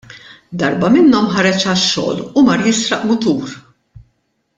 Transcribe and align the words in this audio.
Darba 0.61 0.87
minnhom 0.95 1.27
ħareġ 1.35 1.59
għax-xogħol 1.65 2.23
u 2.41 2.45
mar 2.49 2.65
jisraq 2.71 3.07
mutur. 3.11 3.53